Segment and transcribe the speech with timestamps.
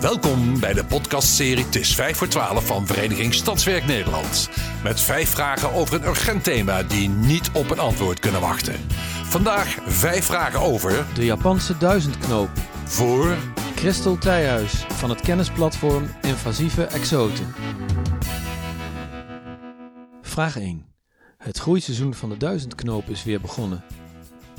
[0.00, 4.50] Welkom bij de podcastserie Het is 5 voor 12 van Vereniging Stadswerk Nederland.
[4.82, 8.74] Met vijf vragen over een urgent thema die niet op een antwoord kunnen wachten.
[9.24, 12.50] Vandaag vijf vragen over De Japanse duizendknoop.
[12.84, 13.36] voor
[13.74, 17.54] Christel Tijhuis van het kennisplatform Invasieve Exoten.
[20.22, 20.86] Vraag 1.
[21.38, 23.84] Het groeiseizoen van de duizendknoop is weer begonnen.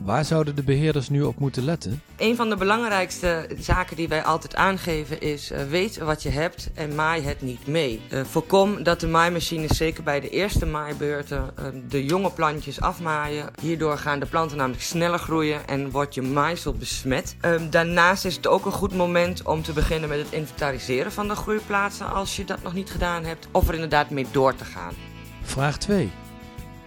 [0.00, 2.02] Waar zouden de beheerders nu op moeten letten?
[2.16, 6.70] Een van de belangrijkste zaken die wij altijd aangeven is: eh, weet wat je hebt
[6.74, 8.00] en maai het niet mee.
[8.10, 13.50] Eh, voorkom dat de maaimachines, zeker bij de eerste maaibeurten, eh, de jonge plantjes afmaaien.
[13.60, 17.36] Hierdoor gaan de planten namelijk sneller groeien en wordt je maaisel besmet.
[17.40, 21.28] Ehm, daarnaast is het ook een goed moment om te beginnen met het inventariseren van
[21.28, 24.64] de groeiplaatsen als je dat nog niet gedaan hebt, of er inderdaad mee door te
[24.64, 24.94] gaan.
[25.42, 26.10] Vraag 2.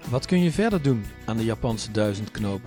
[0.10, 2.62] Wat kun je verder doen aan de Japanse duizendknoop?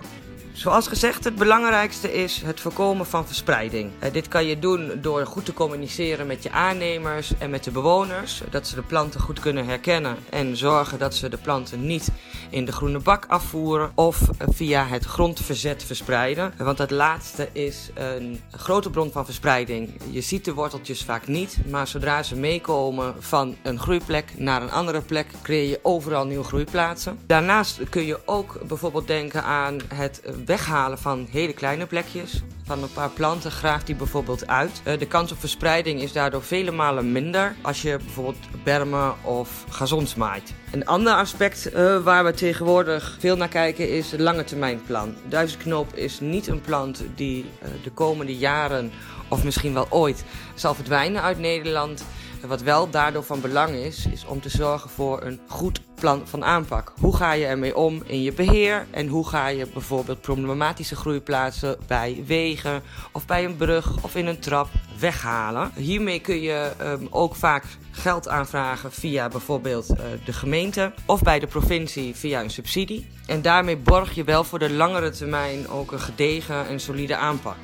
[0.58, 3.90] Zoals gezegd, het belangrijkste is het voorkomen van verspreiding.
[3.98, 7.70] Eh, dit kan je doen door goed te communiceren met je aannemers en met de
[7.70, 8.42] bewoners.
[8.50, 12.08] Dat ze de planten goed kunnen herkennen en zorgen dat ze de planten niet
[12.50, 16.52] in de groene bak afvoeren of via het grondverzet verspreiden.
[16.56, 19.90] Want dat laatste is een grote bron van verspreiding.
[20.10, 24.70] Je ziet de worteltjes vaak niet, maar zodra ze meekomen van een groeiplek naar een
[24.70, 27.18] andere plek, creëer je overal nieuwe groeiplaatsen.
[27.26, 32.42] Daarnaast kun je ook bijvoorbeeld denken aan het weghalen van hele kleine plekjes.
[32.64, 34.80] Van een paar planten graaf die bijvoorbeeld uit.
[34.84, 39.64] Eh, De kans op verspreiding is daardoor vele malen minder als je bijvoorbeeld bermen of
[39.68, 40.54] gazons maait.
[40.72, 45.14] Een ander aspect eh, waar we tegenwoordig veel naar kijken is het lange termijn plan.
[45.28, 48.90] Duizendknoop is niet een plant die eh, de komende jaren
[49.28, 52.04] of misschien wel ooit zal verdwijnen uit Nederland.
[52.46, 56.44] Wat wel daardoor van belang is, is om te zorgen voor een goed plan van
[56.44, 56.92] aanpak.
[57.00, 61.76] Hoe ga je ermee om in je beheer en hoe ga je bijvoorbeeld problematische groeiplaatsen
[61.86, 65.70] bij wegen of bij een brug of in een trap weghalen.
[65.74, 71.38] Hiermee kun je ehm, ook vaak geld aanvragen via bijvoorbeeld eh, de gemeente of bij
[71.38, 73.06] de provincie via een subsidie.
[73.26, 77.56] En daarmee borg je wel voor de langere termijn ook een gedegen en solide aanpak.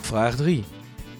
[0.00, 0.64] Vraag 3.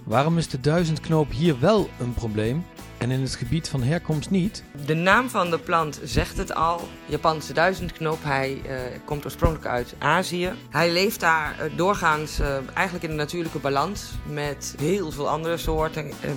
[0.04, 2.64] Waarom is de duizendknoop hier wel een probleem
[2.98, 4.64] en in het gebied van herkomst niet?
[4.86, 6.80] De naam van de plant zegt het al.
[7.06, 8.18] Japanse duizendknoop.
[8.22, 10.52] Hij eh, komt oorspronkelijk uit Azië.
[10.70, 15.56] Hij leeft daar eh, doorgaans eh, eigenlijk in een natuurlijke balans met heel veel andere
[15.56, 16.10] soorten.
[16.20, 16.36] Ehm,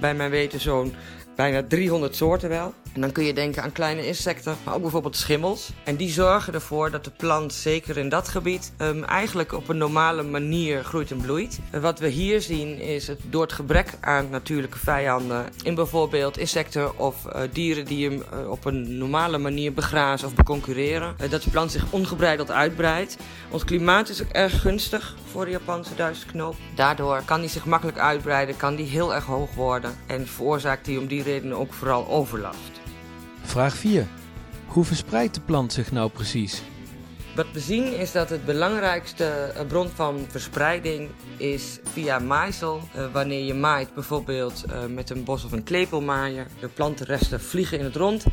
[0.00, 0.94] bij mijn weten zo'n
[1.36, 2.74] bijna 300 soorten wel.
[2.92, 5.70] En dan kun je denken aan kleine insecten, maar ook bijvoorbeeld schimmels.
[5.84, 9.76] En die zorgen ervoor dat de plant, zeker in dat gebied, ehm, eigenlijk op een
[9.78, 11.58] normale manier groeit en bloeit.
[11.80, 16.98] Wat we hier zien is het door het gebrek aan natuurlijke vijanden, in bijvoorbeeld insecten
[16.98, 21.42] of eh, dieren die hem eh, op een normale manier begrazen of beconcurreren, eh, dat
[21.42, 23.16] de plant zich ongebreideld uitbreidt.
[23.50, 26.56] Ons klimaat is ook erg gunstig voor de Japanse duizendknoop.
[26.74, 30.98] Daardoor kan die zich makkelijk uitbreiden, kan die heel erg hoog worden en veroorzaakt die
[30.98, 32.79] om die reden ook vooral overlast.
[33.50, 34.06] Vraag 4.
[34.66, 36.62] Hoe verspreidt de plant zich nou precies?
[37.40, 42.80] Wat we zien is dat het belangrijkste eh, bron van verspreiding is via maaisel.
[42.94, 47.78] Eh, wanneer je maait bijvoorbeeld eh, met een bos of een klepelmaaier, de plantenresten vliegen
[47.78, 48.24] in het rond.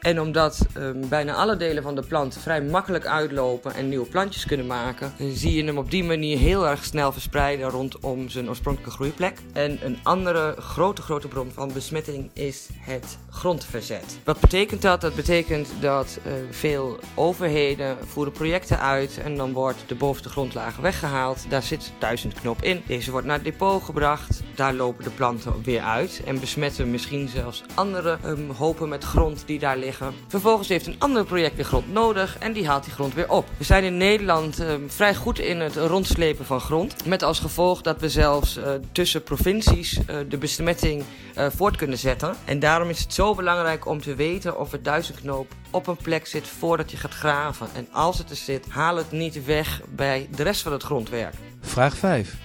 [0.00, 4.46] En omdat eh, bijna alle delen van de plant vrij makkelijk uitlopen en nieuwe plantjes
[4.46, 8.94] kunnen maken, zie je hem op die manier heel erg snel verspreiden rondom zijn oorspronkelijke
[8.94, 9.38] groeiplek.
[9.52, 14.18] En een andere grote, grote bron van besmetting is het grondverzet.
[14.24, 15.00] Wat betekent dat?
[15.00, 16.18] Dat betekent dat
[16.50, 21.44] veel overheden voeren projecten uit en dan wordt de bovenste grondlagen weggehaald.
[21.48, 22.82] Daar zit duizendknop in.
[22.86, 24.42] Deze wordt naar het depot gebracht.
[24.54, 29.42] Daar lopen de planten weer uit en besmetten misschien zelfs andere ehm, hopen met grond
[29.46, 30.14] die daar liggen.
[30.28, 33.46] Vervolgens heeft een ander project weer grond nodig en die haalt die grond weer op.
[33.56, 37.06] We zijn in Nederland ehm, vrij goed in het rondslepen van grond.
[37.06, 41.98] Met als gevolg dat we zelfs eh, tussen provincies eh, de besmetting eh, voort kunnen
[41.98, 42.34] zetten.
[42.44, 46.26] En daarom is het zo belangrijk om te weten of het duizendknoop op een plek
[46.26, 47.68] zit voordat je gaat graven.
[47.74, 51.34] En als het er zit, haal het niet weg bij de rest van het grondwerk.
[51.60, 52.36] Vraag 5.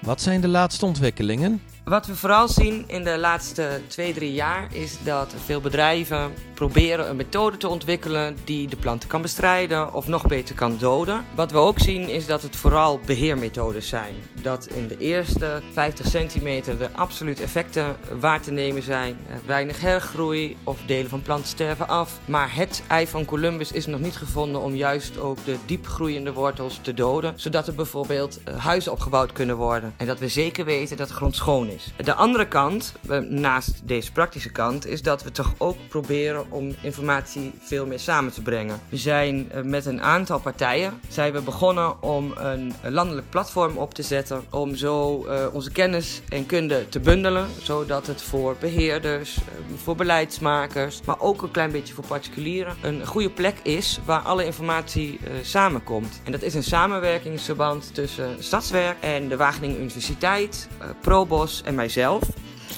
[0.00, 1.62] Wat zijn de laatste ontwikkelingen?
[1.84, 7.08] Wat we vooral zien in de laatste twee, drie jaar is dat veel bedrijven proberen
[7.08, 11.24] een methode te ontwikkelen die de planten kan bestrijden of nog beter kan doden.
[11.34, 14.14] Wat we ook zien is dat het vooral beheermethodes zijn.
[14.42, 19.16] Dat in de eerste 50 centimeter de absoluut effecten waar te nemen zijn.
[19.28, 22.18] Er Weinig hergroei of delen van planten sterven af.
[22.24, 26.78] Maar het ei van Columbus is nog niet gevonden om juist ook de diepgroeiende wortels
[26.82, 27.32] te doden.
[27.36, 29.94] Zodat er bijvoorbeeld eh, huizen opgebouwd kunnen worden.
[29.96, 31.73] En dat we zeker weten dat de grond schoon is.
[31.96, 36.74] De andere kant, eh, naast deze praktische kant, is dat we toch ook proberen om
[36.80, 38.80] informatie veel meer samen te brengen.
[38.88, 43.94] We zijn eh, met een aantal partijen zijn we begonnen om een landelijk platform op
[43.94, 49.38] te zetten om zo uh, onze kennis en kunde te bundelen, zodat het voor beheerders,
[49.76, 54.44] voor beleidsmakers, maar ook een klein beetje voor particulieren een goede plek is waar alle
[54.44, 56.20] informatie samenkomt.
[56.24, 60.68] En dat is een samenwerkingsverband tussen Stadswerk en de Wageningen Universiteit,
[61.00, 62.22] Probos en mijzelf.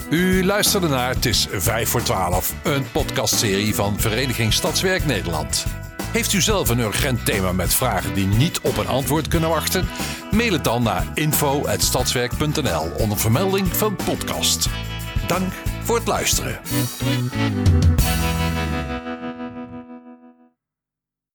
[0.10, 5.66] U luisterde naar Het is 5 voor 12, een podcastserie van Vereniging Stadswerk Nederland.
[6.04, 9.88] Heeft u zelf een urgent thema met vragen die niet op een antwoord kunnen wachten?
[10.32, 14.70] Mail het dan naar info.stadswerk.nl onder vermelding van podcast.
[15.28, 15.54] Dank
[15.84, 16.60] voor het luisteren.